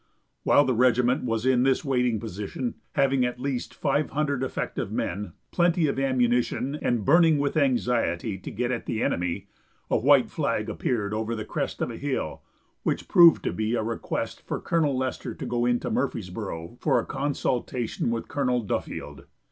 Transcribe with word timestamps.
While 0.41 0.65
the 0.65 0.73
regiment 0.73 1.25
was 1.25 1.45
in 1.45 1.61
this 1.61 1.85
waiting 1.85 2.19
position, 2.19 2.73
having 2.93 3.23
at 3.23 3.39
least 3.39 3.71
five 3.75 4.09
hundred 4.09 4.41
effective 4.41 4.91
men, 4.91 5.33
plenty 5.51 5.85
of 5.85 5.99
ammunition, 5.99 6.73
and 6.73 7.05
burning 7.05 7.37
with 7.37 7.55
anxiety 7.55 8.39
to 8.39 8.49
get 8.49 8.71
at 8.71 8.87
the 8.87 9.03
enemy, 9.03 9.47
a 9.91 9.97
white 9.97 10.31
flag 10.31 10.69
appeared 10.71 11.13
over 11.13 11.35
the 11.35 11.45
crest 11.45 11.83
of 11.83 11.91
a 11.91 11.97
hill 11.97 12.41
which 12.81 13.07
proved 13.07 13.43
to 13.43 13.53
be 13.53 13.75
a 13.75 13.83
request 13.83 14.41
for 14.41 14.59
Colonel 14.59 14.97
Lester 14.97 15.35
to 15.35 15.45
go 15.45 15.67
into 15.67 15.91
Murfreesboro 15.91 16.79
for 16.81 16.99
a 16.99 17.05
consultation 17.05 18.09
with 18.09 18.27
Colonel 18.27 18.61
Duffield. 18.63 19.25